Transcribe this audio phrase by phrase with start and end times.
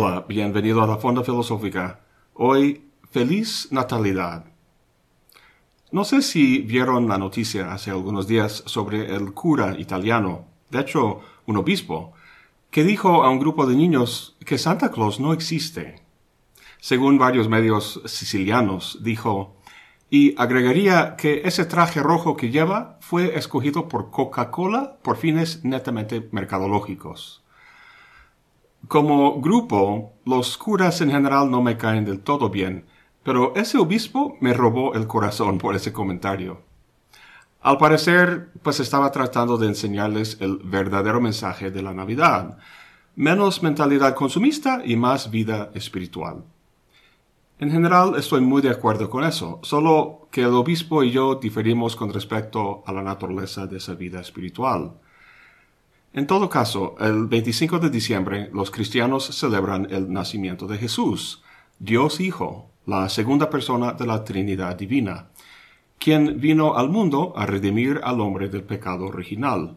[0.00, 1.98] Hola, bienvenido a la Fonda Filosófica.
[2.34, 4.44] Hoy, feliz Natalidad.
[5.90, 11.18] No sé si vieron la noticia hace algunos días sobre el cura italiano, de hecho,
[11.46, 12.12] un obispo,
[12.70, 16.00] que dijo a un grupo de niños que Santa Claus no existe.
[16.78, 19.56] Según varios medios sicilianos, dijo,
[20.10, 26.28] y agregaría que ese traje rojo que lleva fue escogido por Coca-Cola por fines netamente
[26.30, 27.42] mercadológicos.
[28.86, 32.86] Como grupo, los curas en general no me caen del todo bien,
[33.22, 36.62] pero ese obispo me robó el corazón por ese comentario.
[37.60, 42.56] Al parecer, pues estaba tratando de enseñarles el verdadero mensaje de la Navidad,
[43.16, 46.44] menos mentalidad consumista y más vida espiritual.
[47.58, 51.96] En general estoy muy de acuerdo con eso, solo que el obispo y yo diferimos
[51.96, 54.92] con respecto a la naturaleza de esa vida espiritual.
[56.12, 61.42] En todo caso, el 25 de diciembre los cristianos celebran el nacimiento de Jesús,
[61.78, 65.28] Dios Hijo, la segunda persona de la Trinidad Divina,
[65.98, 69.76] quien vino al mundo a redimir al hombre del pecado original.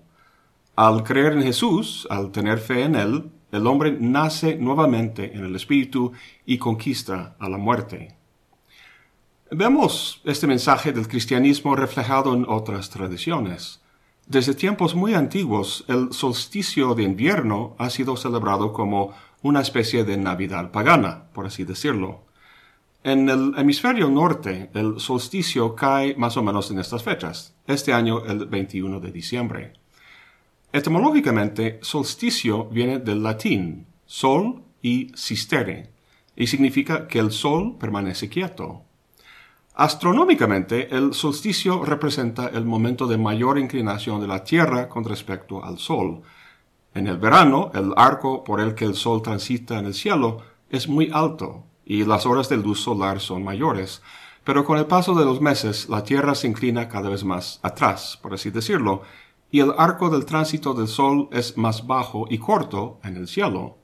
[0.77, 5.55] Al creer en Jesús, al tener fe en Él, el hombre nace nuevamente en el
[5.55, 6.13] Espíritu
[6.45, 8.15] y conquista a la muerte.
[9.51, 13.80] Vemos este mensaje del cristianismo reflejado en otras tradiciones.
[14.31, 20.15] Desde tiempos muy antiguos, el solsticio de invierno ha sido celebrado como una especie de
[20.15, 22.23] Navidad pagana, por así decirlo.
[23.03, 28.23] En el hemisferio norte, el solsticio cae más o menos en estas fechas, este año
[28.23, 29.73] el 21 de diciembre.
[30.71, 35.89] Etimológicamente, solsticio viene del latín sol y sistere,
[36.37, 38.85] y significa que el sol permanece quieto.
[39.73, 45.77] Astronómicamente, el solsticio representa el momento de mayor inclinación de la Tierra con respecto al
[45.79, 46.23] Sol.
[46.93, 50.89] En el verano, el arco por el que el Sol transita en el cielo es
[50.89, 54.01] muy alto y las horas de luz solar son mayores,
[54.43, 58.19] pero con el paso de los meses la Tierra se inclina cada vez más atrás,
[58.21, 59.03] por así decirlo,
[59.51, 63.77] y el arco del tránsito del Sol es más bajo y corto en el cielo.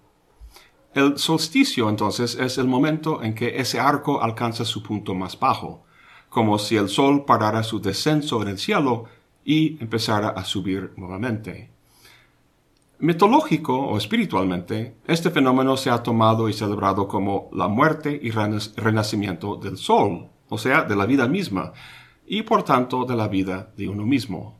[0.93, 5.83] El solsticio entonces es el momento en que ese arco alcanza su punto más bajo,
[6.29, 9.05] como si el sol parara su descenso en el cielo
[9.43, 11.69] y empezara a subir nuevamente.
[12.99, 19.55] Mitológico o espiritualmente, este fenómeno se ha tomado y celebrado como la muerte y renacimiento
[19.55, 21.73] del sol, o sea, de la vida misma,
[22.25, 24.57] y por tanto de la vida de uno mismo.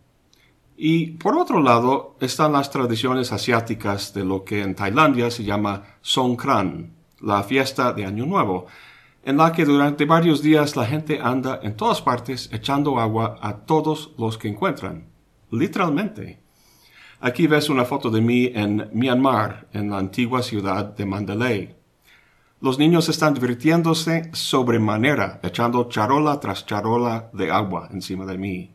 [0.78, 5.84] Y por otro lado están las tradiciones asiáticas de lo que en Tailandia se llama
[6.02, 8.68] Songkran, la fiesta de Año Nuevo,
[9.28, 13.58] en la que durante varios días la gente anda en todas partes echando agua a
[13.58, 15.10] todos los que encuentran.
[15.52, 16.40] Literalmente.
[17.20, 21.76] Aquí ves una foto de mí en Myanmar, en la antigua ciudad de Mandalay.
[22.62, 28.72] Los niños están divirtiéndose sobremanera, echando charola tras charola de agua encima de mí.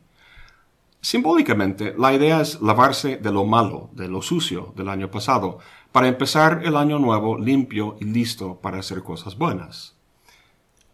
[1.01, 5.57] Simbólicamente, la idea es lavarse de lo malo, de lo sucio del año pasado,
[5.91, 9.95] para empezar el año nuevo limpio y listo para hacer cosas buenas.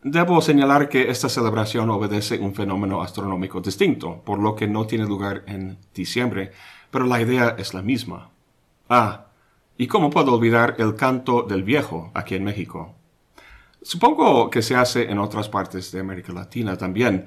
[0.02, 5.06] Debo señalar que esta celebración obedece un fenómeno astronómico distinto, por lo que no tiene
[5.06, 6.54] lugar en diciembre,
[6.90, 8.30] pero la idea es la misma.
[8.88, 9.26] Ah,
[9.78, 12.96] ¿y cómo puedo olvidar el canto del viejo aquí en México?
[13.82, 17.26] Supongo que se hace en otras partes de América Latina también,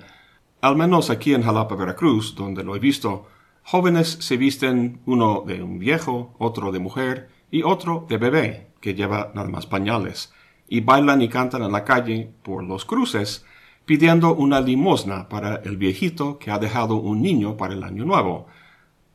[0.62, 3.26] al menos aquí en Jalapa, Veracruz, donde lo he visto,
[3.64, 8.94] jóvenes se visten uno de un viejo, otro de mujer y otro de bebé, que
[8.94, 10.32] lleva nada más pañales,
[10.72, 13.44] y bailan y cantan en la calle por los cruces,
[13.84, 18.46] pidiendo una limosna para el viejito que ha dejado un niño para el año nuevo,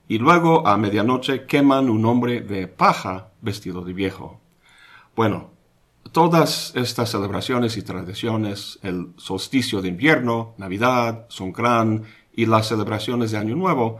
[0.08, 4.40] y luego a medianoche queman un hombre de paja vestido de viejo.
[5.16, 5.50] Bueno,
[6.12, 12.04] Todas estas celebraciones y tradiciones, el solsticio de invierno, Navidad, Songkran
[12.34, 13.98] y las celebraciones de Año Nuevo,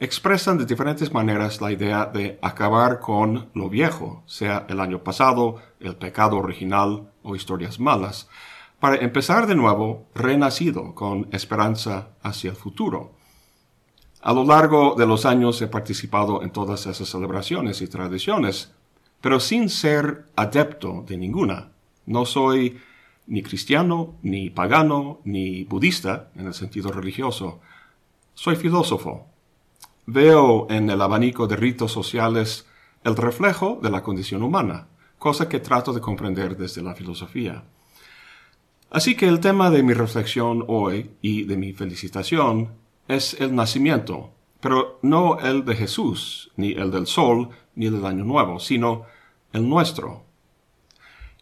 [0.00, 5.56] expresan de diferentes maneras la idea de acabar con lo viejo, sea el año pasado,
[5.80, 8.28] el pecado original o historias malas,
[8.78, 13.12] para empezar de nuevo renacido con esperanza hacia el futuro.
[14.20, 18.72] A lo largo de los años he participado en todas esas celebraciones y tradiciones,
[19.20, 21.70] pero sin ser adepto de ninguna.
[22.06, 22.78] No soy
[23.26, 27.60] ni cristiano, ni pagano, ni budista en el sentido religioso.
[28.34, 29.27] Soy filósofo.
[30.10, 32.66] Veo en el abanico de ritos sociales
[33.04, 34.88] el reflejo de la condición humana,
[35.18, 37.64] cosa que trato de comprender desde la filosofía.
[38.90, 42.70] Así que el tema de mi reflexión hoy y de mi felicitación
[43.06, 48.06] es el nacimiento, pero no el de Jesús, ni el del sol, ni el del
[48.06, 49.02] año nuevo, sino
[49.52, 50.24] el nuestro.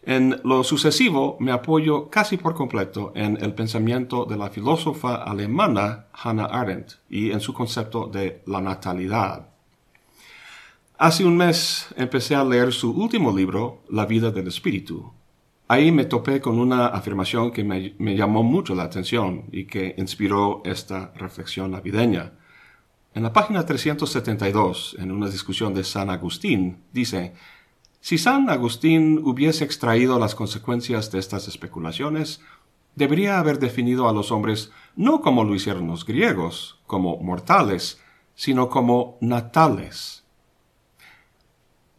[0.07, 6.07] En lo sucesivo me apoyo casi por completo en el pensamiento de la filósofa alemana
[6.13, 9.49] Hannah Arendt y en su concepto de la natalidad.
[10.97, 15.13] Hace un mes empecé a leer su último libro, La vida del espíritu.
[15.67, 19.97] Ahí me topé con una afirmación que me, me llamó mucho la atención y que
[19.99, 22.35] inspiró esta reflexión navideña.
[23.13, 27.35] En la página 372, en una discusión de San Agustín, dice,
[28.07, 32.41] si San Agustín hubiese extraído las consecuencias de estas especulaciones,
[32.95, 38.01] debería haber definido a los hombres no como lo hicieron los griegos, como mortales,
[38.37, 40.23] sino como natales.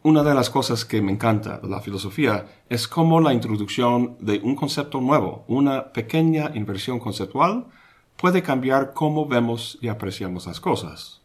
[0.02, 4.40] Una de las cosas que me encanta de la filosofía es cómo la introducción de
[4.42, 7.66] un concepto nuevo, una pequeña inversión conceptual,
[8.16, 11.20] puede cambiar cómo vemos y apreciamos las cosas.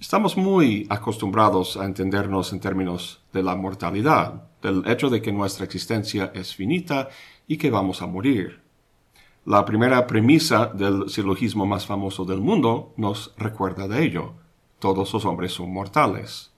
[0.00, 5.64] Estamos muy acostumbrados a entendernos en términos de la mortalidad, del hecho de que nuestra
[5.64, 7.08] existencia es finita
[7.48, 8.62] y que vamos a morir.
[9.44, 14.34] La primera premisa del silogismo más famoso del mundo nos recuerda de ello.
[14.78, 16.52] Todos los hombres son mortales.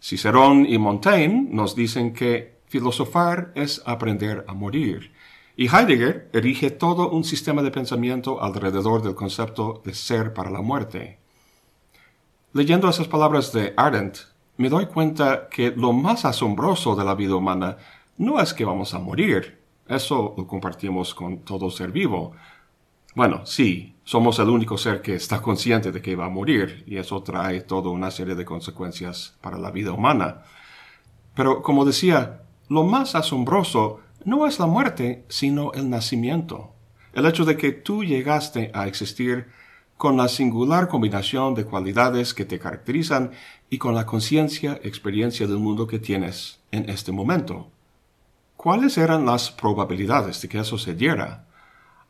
[0.00, 5.12] Cicerón y Montaigne nos dicen que filosofar es aprender a morir.
[5.56, 10.60] Y Heidegger erige todo un sistema de pensamiento alrededor del concepto de ser para la
[10.60, 11.23] muerte.
[12.54, 14.16] Leyendo esas palabras de Arendt,
[14.58, 17.78] me doy cuenta que lo más asombroso de la vida humana
[18.16, 22.30] no es que vamos a morir, eso lo compartimos con todo ser vivo.
[23.16, 26.96] Bueno, sí, somos el único ser que está consciente de que va a morir, y
[26.96, 30.42] eso trae toda una serie de consecuencias para la vida humana.
[31.34, 36.72] Pero, como decía, lo más asombroso no es la muerte, sino el nacimiento.
[37.14, 39.48] El hecho de que tú llegaste a existir
[39.96, 43.30] con la singular combinación de cualidades que te caracterizan
[43.70, 47.68] y con la conciencia, experiencia del mundo que tienes en este momento.
[48.56, 50.96] ¿Cuáles eran las probabilidades de que eso se?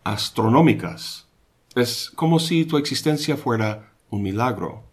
[0.05, 1.27] Astronómicas.
[1.75, 4.85] Es como si tu existencia fuera un milagro.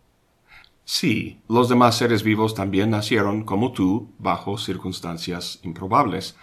[0.83, 6.35] Sí, los demás seres vivos también nacieron como tú bajo circunstancias improbables,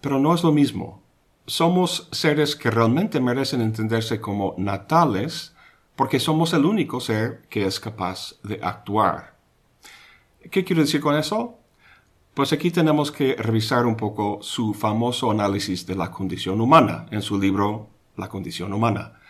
[0.00, 1.02] pero no es lo mismo.
[1.46, 5.54] Somos seres que realmente merecen entenderse como natales
[6.00, 9.36] porque somos el único ser que es capaz de actuar.
[10.50, 11.58] ¿Qué quiero decir con eso?
[12.32, 17.20] Pues aquí tenemos que revisar un poco su famoso análisis de la condición humana en
[17.20, 19.20] su libro La condición humana.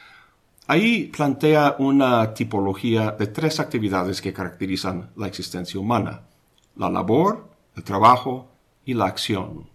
[0.69, 6.22] Ahí plantea una tipología de tres actividades que caracterizan la existencia humana.
[6.76, 8.46] La labor, el trabajo
[8.84, 9.69] y la acción.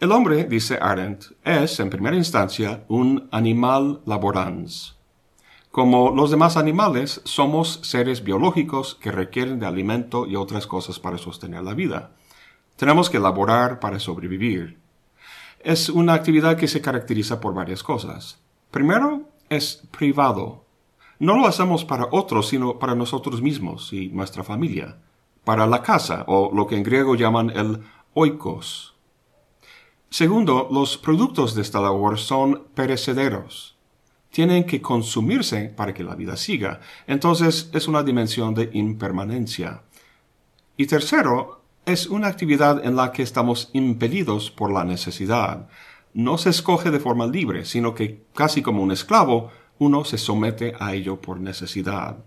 [0.00, 4.95] El hombre, dice Arendt, es, en primera instancia, un animal laborans,
[5.76, 11.18] como los demás animales, somos seres biológicos que requieren de alimento y otras cosas para
[11.18, 12.12] sostener la vida.
[12.76, 14.78] Tenemos que laborar para sobrevivir.
[15.60, 18.40] Es una actividad que se caracteriza por varias cosas.
[18.70, 20.64] Primero, es privado.
[21.18, 24.96] No lo hacemos para otros, sino para nosotros mismos y nuestra familia.
[25.44, 27.82] Para la casa, o lo que en griego llaman el
[28.14, 28.94] oikos.
[30.08, 33.75] Segundo, los productos de esta labor son perecederos
[34.36, 36.80] tienen que consumirse para que la vida siga.
[37.06, 39.80] Entonces es una dimensión de impermanencia.
[40.76, 45.68] Y tercero, es una actividad en la que estamos impedidos por la necesidad.
[46.12, 50.74] No se escoge de forma libre, sino que casi como un esclavo, uno se somete
[50.78, 52.18] a ello por necesidad.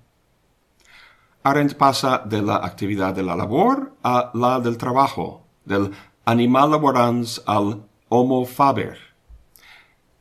[1.44, 5.92] Arendt pasa de la actividad de la labor a la del trabajo, del
[6.26, 9.09] animal laborans al homo faber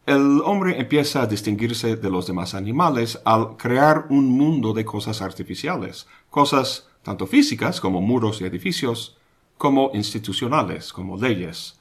[0.09, 5.21] el hombre empieza a distinguirse de los demás animales al crear un mundo de cosas
[5.21, 9.19] artificiales, cosas tanto físicas como muros y edificios,
[9.59, 11.79] como institucionales, como leyes.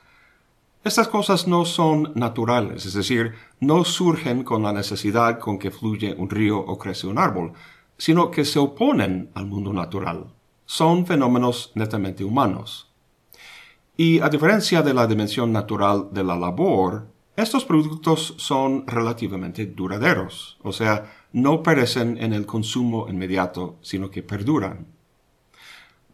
[0.83, 6.13] Estas cosas no son naturales, es decir, no surgen con la necesidad con que fluye
[6.13, 7.53] un río o crece un árbol,
[7.97, 10.25] sino que se oponen al mundo natural.
[10.65, 12.91] Son fenómenos netamente humanos.
[13.95, 17.07] Y a diferencia de la dimensión natural de la labor,
[17.37, 24.23] estos productos son relativamente duraderos, o sea, no perecen en el consumo inmediato, sino que
[24.23, 24.87] perduran.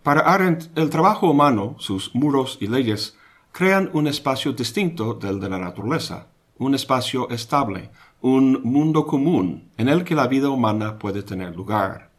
[0.04, 3.18] Para Arendt, el trabajo humano, sus muros y leyes,
[3.54, 6.28] crean un espacio distinto del de la naturaleza,
[6.58, 7.90] un espacio estable,
[8.20, 12.12] un mundo común en el que la vida humana puede tener lugar.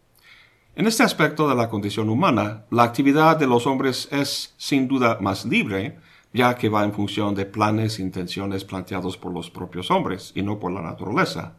[0.77, 5.19] En este aspecto de la condición humana, la actividad de los hombres es, sin duda,
[5.21, 5.99] más libre,
[6.35, 10.43] ya que va en función de planes e intenciones planteados por los propios hombres y
[10.43, 11.55] no por la naturaleza.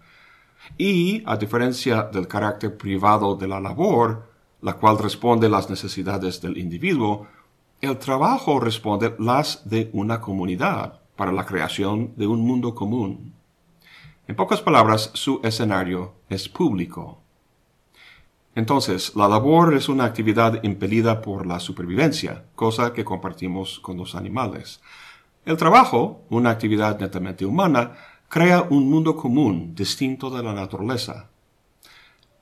[0.77, 4.29] Y, a diferencia del carácter privado de la labor,
[4.62, 7.27] la cual responde las necesidades del individuo,
[7.82, 13.34] El trabajo responde las de una comunidad para la creación de un mundo común.
[14.27, 17.25] En pocas palabras, su escenario es público.
[18.55, 24.15] Entonces, la labor es una actividad impelida por la supervivencia, cosa que compartimos con los
[24.15, 24.81] animales.
[25.45, 27.93] El trabajo, una actividad netamente humana,
[28.29, 31.29] crea un mundo común distinto de la naturaleza.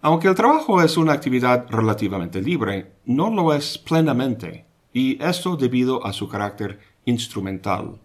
[0.02, 6.06] Aunque el trabajo es una actividad relativamente libre, no lo es plenamente, y esto debido
[6.06, 8.00] a su carácter instrumental.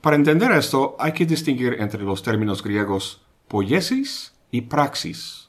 [0.00, 5.47] Para entender esto hay que distinguir entre los términos griegos poiesis y praxis.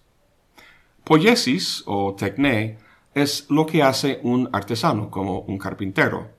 [1.10, 2.78] Poiesis o techne
[3.16, 6.30] es lo que hace un artesano como un carpintero.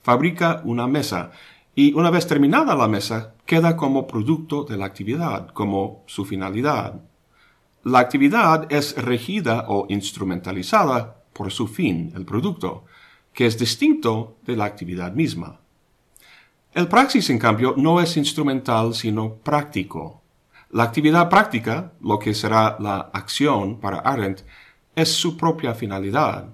[0.00, 1.32] Fabrica una mesa
[1.74, 7.00] y una vez terminada la mesa queda como producto de la actividad, como su finalidad.
[7.82, 12.84] La actividad es regida o instrumentalizada por su fin, el producto,
[13.32, 15.58] que es distinto de la actividad misma.
[16.72, 20.21] El praxis, en cambio, no es instrumental, sino práctico.
[20.72, 24.40] La actividad práctica, lo que será la acción para Arendt,
[24.96, 26.48] es su propia finalidad.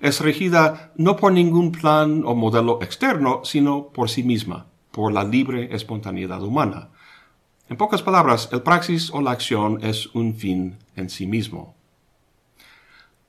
[0.00, 5.22] Es regida no por ningún plan o modelo externo, sino por sí misma, por la
[5.22, 6.88] libre espontaneidad humana.
[7.68, 11.76] En pocas palabras, el praxis o la acción es un fin en sí mismo.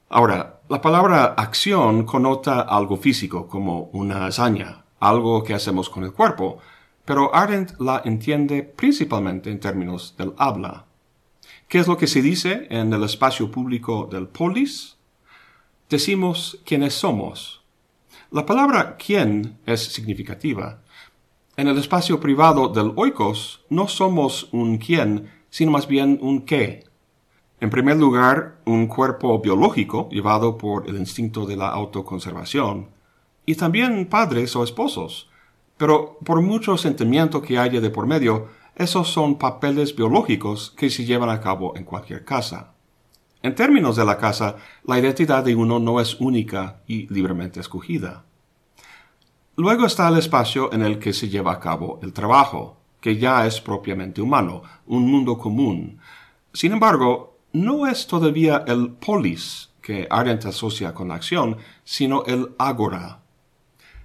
[0.10, 6.12] Ahora, la palabra acción conota algo físico, como una hazaña, algo que hacemos con el
[6.12, 6.58] cuerpo,
[7.06, 10.86] pero Arendt la entiende principalmente en términos del habla.
[11.68, 14.98] ¿Qué es lo que se dice en el espacio público del polis?
[15.90, 17.62] Decimos quiénes somos.
[18.32, 20.82] La palabra quién es significativa.
[21.56, 26.84] En el espacio privado del oikos no somos un quién, sino más bien un qué.
[27.60, 32.90] En primer lugar, un cuerpo biológico llevado por el instinto de la autoconservación
[33.46, 35.30] y también padres o esposos.
[35.78, 41.06] Pero por mucho sentimiento que haya de por medio, esos son papeles biológicos que se
[41.06, 42.74] llevan a cabo en cualquier casa.
[43.42, 48.24] En términos de la casa, la identidad de uno no es única y libremente escogida.
[49.56, 53.46] Luego está el espacio en el que se lleva a cabo el trabajo, que ya
[53.46, 56.00] es propiamente humano, un mundo común.
[56.54, 62.56] Sin embargo, no es todavía el polis que Arendt asocia con la acción, sino el
[62.58, 63.23] agora,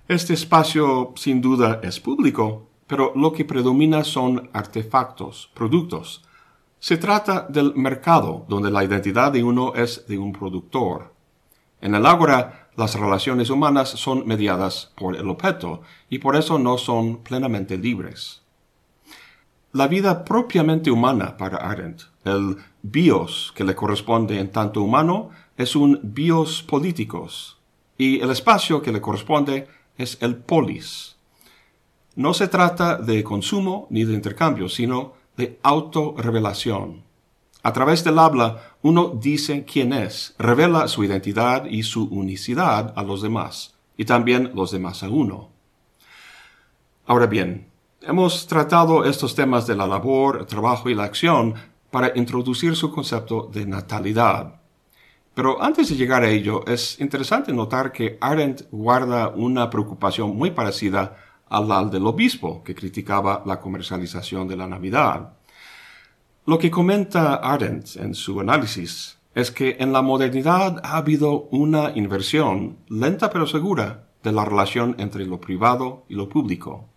[0.09, 6.25] este espacio sin duda es público, pero lo que predomina son artefactos, productos.
[6.79, 11.13] Se trata del mercado, donde la identidad de uno es de un productor.
[11.83, 16.79] En el ágora, las relaciones humanas son mediadas por el objeto y por eso no
[16.79, 18.41] son plenamente libres.
[19.73, 25.77] La vida propiamente humana para Arendt, el bios que le corresponde en tanto humano, es
[25.77, 27.59] un bios políticos,
[27.99, 31.17] y el espacio que le corresponde es el polis.
[32.15, 37.03] No se trata de consumo ni de intercambio, sino de autorrevelación.
[37.63, 43.03] A través del habla, uno dice quién es, revela su identidad y su unicidad a
[43.03, 45.51] los demás, y también los demás a uno.
[47.07, 47.69] Ahora bien,
[48.03, 51.55] hemos tratado estos temas de la labor, el trabajo y la acción
[51.91, 54.58] para introducir su concepto de natalidad,
[55.39, 60.51] pero antes de llegar a ello, es interesante notar que Arendt guarda una preocupación muy
[60.51, 61.15] parecida
[61.49, 65.35] a la del obispo, que criticaba la comercialización de la Navidad.
[66.45, 71.93] Lo que comenta Arendt en su análisis es que en la modernidad ha habido una
[71.95, 76.89] inversión, lenta pero segura, de la relación entre lo privado y lo público.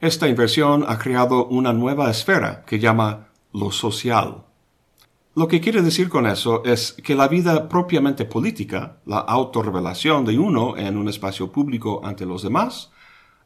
[0.00, 4.44] Esta inversión ha creado una nueva esfera que llama lo social,
[5.34, 10.36] lo que quiere decir con eso es que la vida propiamente política, la autorrevelación de
[10.38, 12.90] uno en un espacio público ante los demás,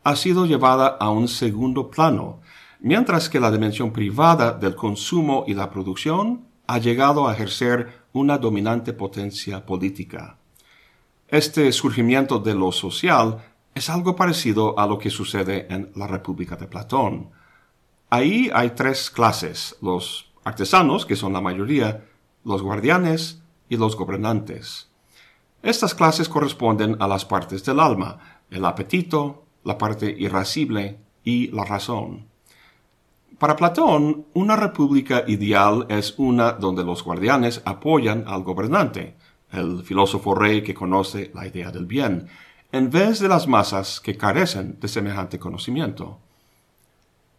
[0.02, 2.40] ha sido llevada a un segundo plano,
[2.80, 8.38] mientras que la dimensión privada del consumo y la producción ha llegado a ejercer una
[8.38, 10.38] dominante potencia política.
[11.28, 16.56] Este surgimiento de lo social es algo parecido a lo que sucede en la República
[16.56, 17.30] de Platón.
[18.08, 22.04] Ahí hay tres clases, los artesanos, que son la mayoría,
[22.44, 24.90] los guardianes y los gobernantes.
[25.62, 28.18] Estas clases corresponden a las partes del alma,
[28.50, 32.26] el apetito, la parte irascible y la razón.
[33.38, 39.16] Para Platón, una república ideal es una donde los guardianes apoyan al gobernante,
[39.50, 42.28] el filósofo rey que conoce la idea del bien,
[42.70, 46.18] en vez de las masas que carecen de semejante conocimiento.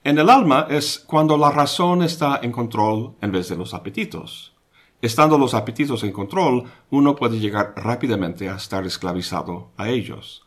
[0.05, 4.53] En el alma es cuando la razón está en control en vez de los apetitos.
[5.01, 10.45] Estando los apetitos en control, uno puede llegar rápidamente a estar esclavizado a ellos.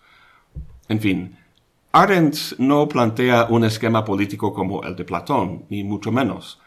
[0.88, 1.36] En fin,
[1.90, 6.60] Arendt no plantea un esquema político como el de Platón, ni mucho menos.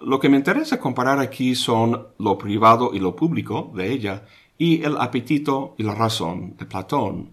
[0.00, 4.22] Lo que me interesa comparar aquí son lo privado y lo público de ella
[4.56, 7.30] y el apetito y la razón de Platón.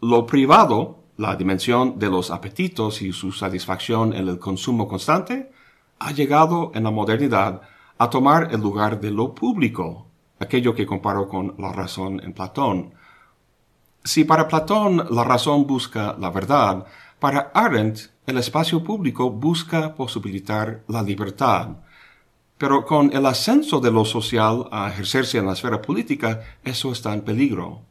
[0.00, 5.50] Lo privado, la dimensión de los apetitos y su satisfacción en el consumo constante,
[5.98, 7.60] ha llegado en la modernidad
[7.98, 10.06] a tomar el lugar de lo público,
[10.38, 12.94] aquello que comparo con la razón en Platón.
[14.04, 16.86] Si para Platón la razón busca la verdad,
[17.18, 21.78] para Arendt el espacio público busca posibilitar la libertad.
[22.58, 27.12] Pero con el ascenso de lo social a ejercerse en la esfera política, eso está
[27.12, 27.87] en peligro.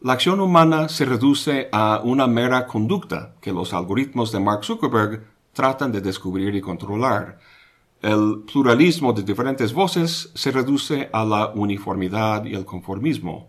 [0.00, 5.26] La acción humana se reduce a una mera conducta que los algoritmos de Mark Zuckerberg
[5.52, 7.38] tratan de descubrir y controlar.
[8.02, 13.48] El pluralismo de diferentes voces se reduce a la uniformidad y el conformismo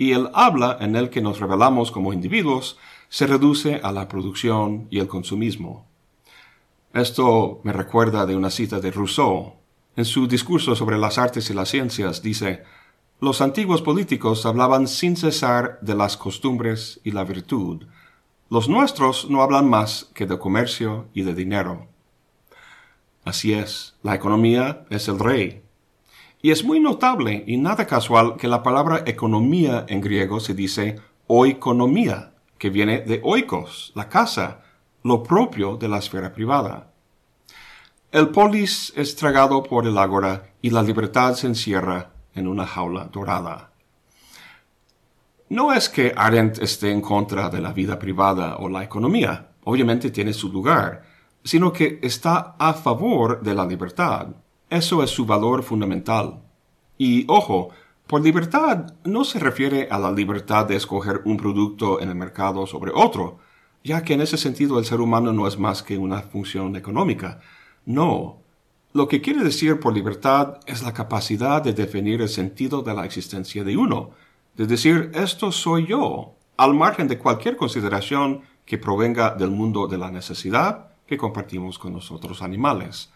[0.00, 2.78] y el habla en el que nos revelamos como individuos
[3.10, 5.86] se reduce a la producción y el consumismo.
[6.94, 9.56] Esto me recuerda de una cita de Rousseau.
[9.96, 12.64] En su discurso sobre las artes y las ciencias dice,
[13.20, 17.84] los antiguos políticos hablaban sin cesar de las costumbres y la virtud.
[18.48, 21.86] Los nuestros no hablan más que de comercio y de dinero.
[23.22, 25.62] Así es, la economía es el rey,
[26.40, 30.98] y es muy notable y nada casual que la palabra economía en griego se dice
[31.26, 34.62] oikonomía, que viene de oikos, la casa,
[35.02, 36.90] lo propio de la esfera privada.
[38.12, 43.04] El polis es tragado por el ágora y la libertad se encierra en una jaula
[43.04, 43.70] dorada.
[45.48, 50.10] No es que Arendt esté en contra de la vida privada o la economía, obviamente
[50.10, 51.02] tiene su lugar,
[51.44, 54.28] sino que está a favor de la libertad.
[54.68, 56.40] Eso es su valor fundamental.
[56.98, 57.70] Y ojo,
[58.06, 62.66] por libertad no se refiere a la libertad de escoger un producto en el mercado
[62.66, 63.38] sobre otro,
[63.82, 67.40] ya que en ese sentido el ser humano no es más que una función económica.
[67.86, 68.39] No.
[68.92, 73.04] Lo que quiere decir por libertad es la capacidad de definir el sentido de la
[73.04, 74.10] existencia de uno,
[74.56, 79.96] de decir esto soy yo, al margen de cualquier consideración que provenga del mundo de
[79.96, 83.12] la necesidad que compartimos con los otros animales.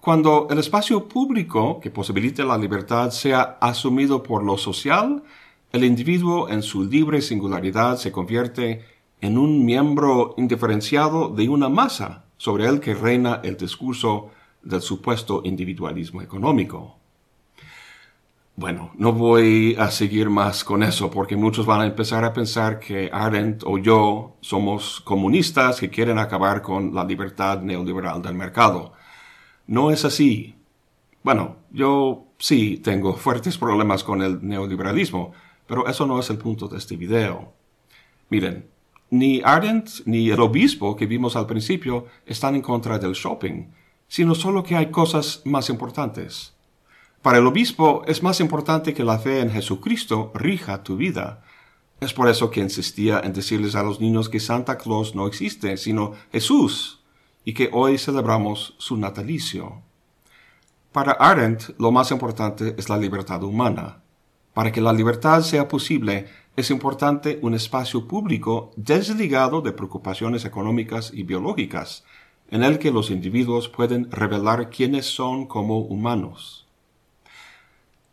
[0.00, 5.24] Cuando el espacio público que posibilite la libertad sea asumido por lo social,
[5.72, 8.84] el individuo en su libre singularidad se convierte
[9.20, 14.30] en un miembro indiferenciado de una masa sobre el que reina el discurso
[14.62, 16.96] del supuesto individualismo económico.
[18.54, 22.78] Bueno, no voy a seguir más con eso porque muchos van a empezar a pensar
[22.78, 28.92] que Arendt o yo somos comunistas que quieren acabar con la libertad neoliberal del mercado.
[29.66, 30.54] No es así.
[31.22, 35.32] Bueno, yo sí tengo fuertes problemas con el neoliberalismo,
[35.66, 37.54] pero eso no es el punto de este video.
[38.28, 38.66] Miren,
[39.08, 43.64] ni Arendt ni el obispo que vimos al principio están en contra del shopping,
[44.12, 46.52] sino solo que hay cosas más importantes.
[47.22, 51.42] Para el obispo es más importante que la fe en Jesucristo rija tu vida.
[51.98, 55.78] Es por eso que insistía en decirles a los niños que Santa Claus no existe,
[55.78, 57.02] sino Jesús,
[57.46, 59.80] y que hoy celebramos su natalicio.
[60.92, 64.02] Para Arendt lo más importante es la libertad humana.
[64.52, 71.10] Para que la libertad sea posible, es importante un espacio público desligado de preocupaciones económicas
[71.14, 72.04] y biológicas,
[72.52, 76.66] en el que los individuos pueden revelar quiénes son como humanos.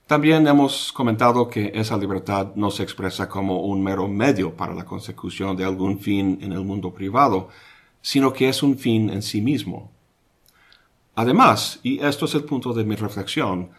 [0.08, 4.86] También hemos comentado que esa libertad no se expresa como un mero medio para la
[4.86, 7.49] consecución de algún fin en el mundo privado,
[8.02, 9.91] sino que es un fin en sí mismo.
[11.15, 13.71] Además, y esto es el punto de mi reflexión,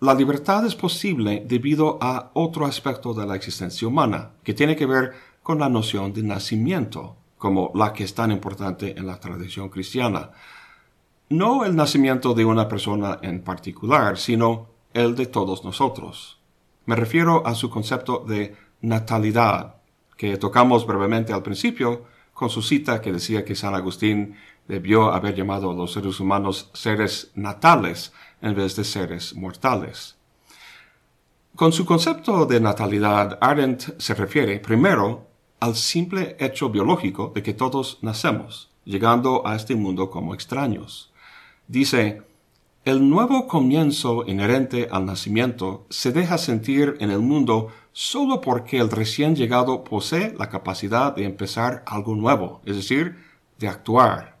[0.00, 4.86] la libertad es posible debido a otro aspecto de la existencia humana, que tiene que
[4.86, 9.68] ver con la noción de nacimiento, como la que es tan importante en la tradición
[9.68, 10.32] cristiana.
[11.30, 16.40] No el nacimiento de una persona en particular, sino el de todos nosotros.
[16.86, 19.76] Me refiero a su concepto de natalidad,
[20.16, 25.34] que tocamos brevemente al principio, con su cita que decía que San Agustín debió haber
[25.34, 30.16] llamado a los seres humanos seres natales en vez de seres mortales.
[31.56, 35.27] Con su concepto de natalidad, Arendt se refiere primero
[35.60, 41.12] al simple hecho biológico de que todos nacemos, llegando a este mundo como extraños.
[41.66, 42.22] Dice,
[42.84, 48.90] el nuevo comienzo inherente al nacimiento se deja sentir en el mundo solo porque el
[48.90, 53.18] recién llegado posee la capacidad de empezar algo nuevo, es decir,
[53.58, 54.38] de actuar.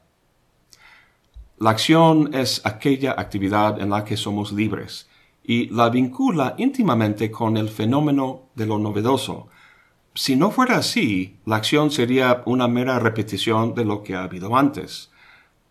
[1.58, 5.08] La acción es aquella actividad en la que somos libres
[5.42, 9.48] y la vincula íntimamente con el fenómeno de lo novedoso.
[10.18, 14.56] Si no fuera así, la acción sería una mera repetición de lo que ha habido
[14.56, 15.12] antes.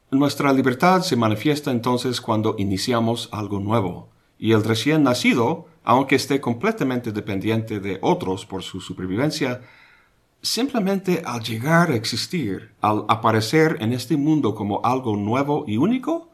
[0.10, 4.08] Nuestra libertad se manifiesta entonces cuando iniciamos algo nuevo,
[4.40, 9.64] y el recién nacido, aunque esté completamente dependiente de otros por su supervivencia,
[10.42, 16.30] simplemente al llegar a existir, al aparecer en este mundo como algo nuevo y único,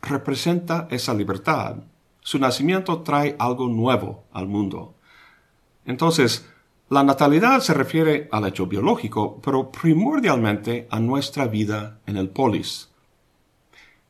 [0.00, 1.78] representa esa libertad.
[2.20, 4.94] Su nacimiento trae algo nuevo al mundo.
[5.84, 6.48] Entonces,
[6.90, 12.88] la natalidad se refiere al hecho biológico, pero primordialmente a nuestra vida en el polis.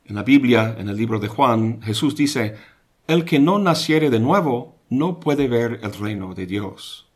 [0.05, 2.57] En la Biblia, en el libro de Juan, Jesús dice,
[3.09, 7.09] El que no naciere de nuevo no puede ver el reino de Dios.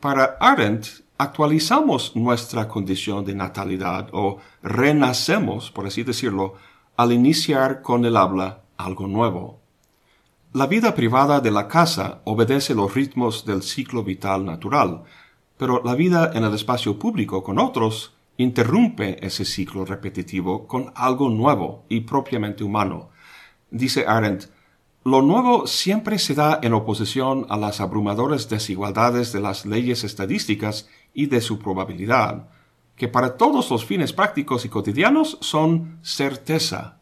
[0.00, 6.54] Para Arendt, actualizamos nuestra condición de natalidad o renacemos, por así decirlo,
[6.96, 9.60] al iniciar con el habla algo nuevo.
[10.54, 15.02] La vida privada de la casa obedece los ritmos del ciclo vital natural,
[15.58, 21.28] pero la vida en el espacio público con otros interrumpe ese ciclo repetitivo con algo
[21.28, 23.10] nuevo y propiamente humano.
[23.70, 24.46] Dice Arendt,
[25.04, 30.88] lo nuevo siempre se da en oposición a las abrumadoras desigualdades de las leyes estadísticas
[31.12, 32.48] y de su probabilidad,
[32.96, 36.97] que para todos los fines prácticos y cotidianos son certeza.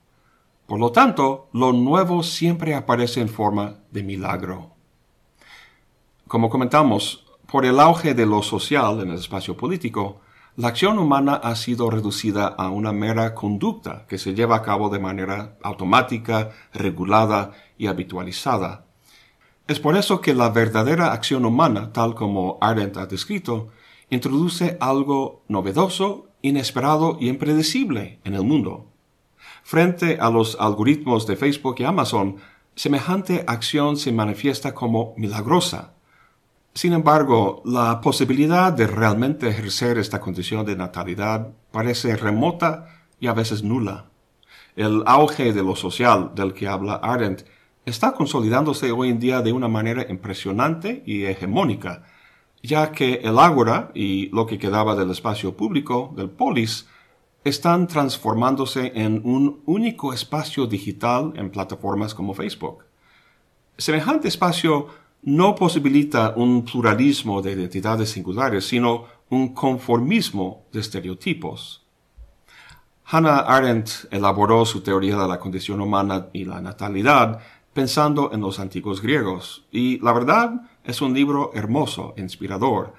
[0.66, 4.72] Por lo tanto, lo nuevo siempre aparece en forma de milagro.
[6.26, 10.20] Como comentamos, por el auge de lo social en el espacio político,
[10.56, 14.88] la acción humana ha sido reducida a una mera conducta que se lleva a cabo
[14.88, 18.86] de manera automática, regulada y habitualizada.
[19.68, 23.68] Es por eso que la verdadera acción humana, tal como Arendt ha descrito,
[24.10, 28.95] introduce algo novedoso, inesperado y impredecible en el mundo.
[29.66, 32.36] Frente a los algoritmos de Facebook y Amazon,
[32.76, 35.94] semejante acción se manifiesta como milagrosa.
[36.72, 42.86] Sin embargo, la posibilidad de realmente ejercer esta condición de natalidad parece remota
[43.18, 44.04] y a veces nula.
[44.76, 47.42] El auge de lo social del que habla Arendt
[47.84, 52.04] está consolidándose hoy en día de una manera impresionante y hegemónica,
[52.62, 56.86] ya que el ágora y lo que quedaba del espacio público, del polis,
[57.48, 62.84] están transformándose en un único espacio digital en plataformas como Facebook.
[63.78, 64.88] Semejante espacio
[65.22, 71.84] no posibilita un pluralismo de identidades singulares, sino un conformismo de estereotipos.
[73.04, 77.38] Hannah Arendt elaboró su teoría de la condición humana y la natalidad
[77.72, 82.94] pensando en los antiguos griegos, y la verdad es un libro hermoso, inspirador,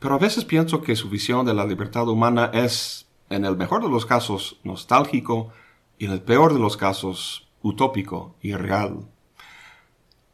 [0.00, 3.82] pero a veces pienso que su visión de la libertad humana es, en el mejor
[3.82, 5.50] de los casos, nostálgico
[5.98, 9.06] y en el peor de los casos, utópico y real.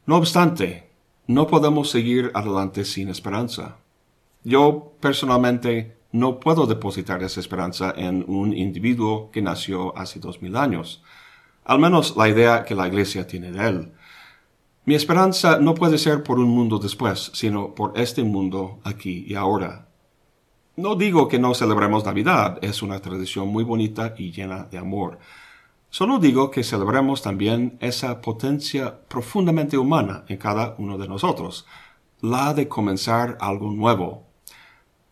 [0.07, 0.91] No obstante,
[1.27, 3.77] no podemos seguir adelante sin esperanza.
[4.45, 10.57] Yo, personalmente, no puedo depositar esa esperanza en un individuo que nació hace dos mil
[10.57, 11.03] años
[11.65, 13.93] al menos la idea que la Iglesia tiene de él.
[14.85, 19.35] Mi esperanza no puede ser por un mundo después, sino por este mundo aquí y
[19.35, 19.89] ahora.
[20.77, 25.19] No digo que no celebremos Navidad, es una tradición muy bonita y llena de amor.
[25.91, 31.67] Solo digo que celebremos también esa potencia profundamente humana en cada uno de nosotros,
[32.23, 34.27] la de comenzar algo nuevo.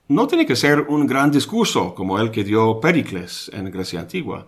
[0.08, 4.46] No tiene que ser un gran discurso como el que dio Pericles en Grecia antigua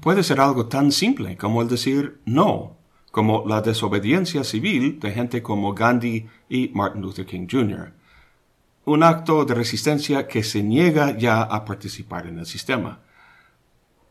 [0.00, 2.78] puede ser algo tan simple como el decir no,
[3.10, 7.99] como la desobediencia civil de gente como Gandhi y Martin Luther King Jr.
[8.84, 13.00] Un acto de resistencia que se niega ya a participar en el sistema.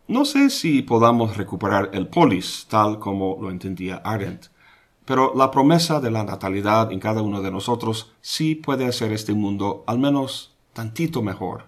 [0.07, 4.47] No sé si podamos recuperar el polis tal como lo entendía Arendt,
[5.05, 9.33] pero la promesa de la natalidad en cada uno de nosotros sí puede hacer este
[9.33, 11.65] mundo al menos tantito mejor.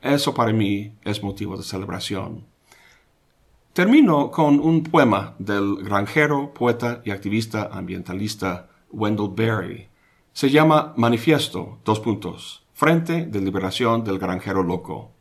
[0.00, 2.46] Eso para mí es motivo de celebración.
[3.74, 9.89] Termino con un poema del granjero, poeta y activista ambientalista Wendell Berry.
[10.40, 15.12] Se llama Manifiesto, dos puntos, Frente de Liberación del Granjero Loco.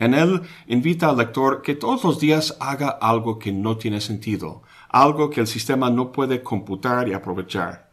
[0.00, 4.64] En él invita al lector que todos los días haga algo que no tiene sentido,
[4.88, 7.92] algo que el sistema no puede computar y aprovechar.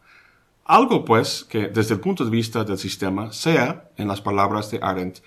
[0.64, 4.80] Algo, pues, que desde el punto de vista del sistema sea, en las palabras de
[4.82, 5.20] Arendt,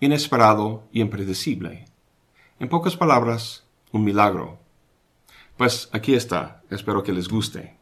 [0.00, 1.84] inesperado y impredecible.
[2.58, 4.60] En pocas palabras, un milagro.
[5.58, 7.81] Pues aquí está, espero que les guste.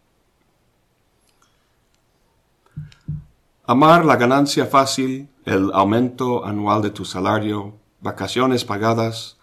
[3.71, 9.39] Amar la ganancia fácil, el aumento anual de tu salario, vacaciones pagadas,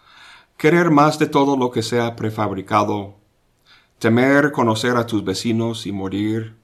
[0.58, 3.16] querer más de todo lo que sea prefabricado,
[4.00, 6.58] temer conocer a tus vecinos y morir.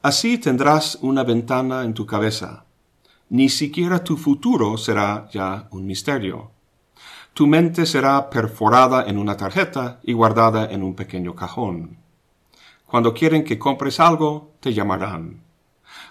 [0.00, 2.66] Así tendrás una ventana en tu cabeza.
[3.28, 6.52] ni siquiera tu futuro será ya un misterio.
[7.34, 11.98] Tu mente será perforada en una tarjeta y guardada en un pequeño cajón.
[12.86, 15.51] Cuando quieren que compres algo, te llamarán.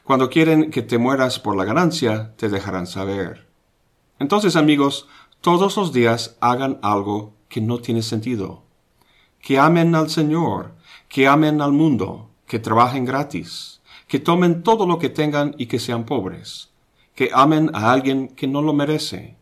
[0.04, 3.48] Cuando quieren que te mueras por la ganancia, te dejarán saber.
[4.20, 5.08] Entonces, amigos,
[5.42, 8.64] todos los días hagan algo que no tiene sentido.
[9.40, 10.74] Que amen al Señor,
[11.10, 15.80] que amen al mundo, que trabajen gratis, que tomen todo lo que tengan y que
[15.80, 16.72] sean pobres,
[17.16, 19.38] que amen a alguien que no lo merece,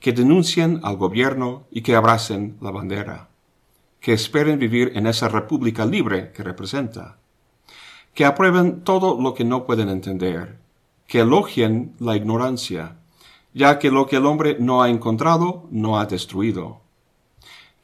[0.00, 3.28] que denuncien al gobierno y que abracen la bandera,
[4.00, 7.17] que esperen vivir en esa república libre que representa,
[8.18, 10.58] que aprueben todo lo que no pueden entender,
[11.06, 12.96] que elogien la ignorancia,
[13.54, 16.80] ya que lo que el hombre no ha encontrado no ha destruido,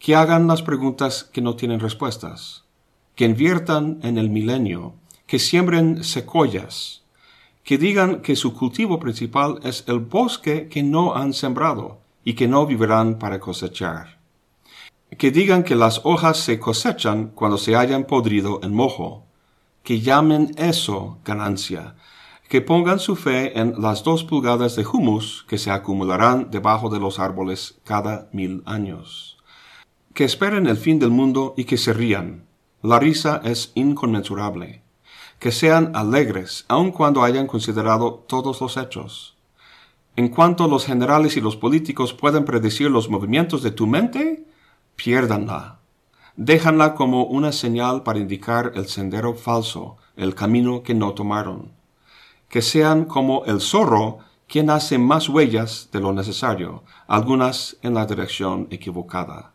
[0.01, 2.65] que hagan las preguntas que no tienen respuestas,
[3.15, 4.95] que inviertan en el milenio,
[5.29, 7.05] que siembren secoyas,
[7.63, 12.49] que digan que su cultivo principal es el bosque que no han sembrado y que
[12.49, 14.19] no vivirán para cosechar.
[15.17, 19.25] Que digan que las hojas se cosechan cuando se hayan podrido en mojo,
[19.85, 21.95] que llamen eso ganancia,
[22.49, 26.99] que pongan su fe en las dos pulgadas de humus que se acumularán debajo de
[26.99, 29.39] los árboles cada mil años.
[30.13, 32.47] Que esperen el fin del mundo y que se rían.
[32.83, 34.85] La risa es inconmensurable
[35.45, 39.37] que sean alegres, aun cuando hayan considerado todos los hechos.
[40.17, 44.47] En cuanto los generales y los políticos pueden predecir los movimientos de tu mente,
[44.97, 45.81] piérdanla.
[46.37, 51.73] Déjanla como una señal para indicar el sendero falso, el camino que no tomaron.
[52.49, 54.19] Que sean como el zorro,
[54.49, 59.53] quien hace más huellas de lo necesario, algunas en la dirección equivocada.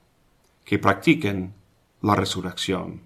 [0.64, 1.54] Que practiquen
[2.02, 3.02] la resurrección.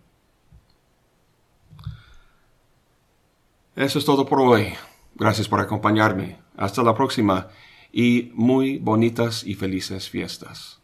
[3.75, 4.73] Eso es todo por hoy.
[5.15, 6.38] Gracias por acompañarme.
[6.57, 7.47] Hasta la próxima
[7.91, 10.82] y muy bonitas y felices fiestas.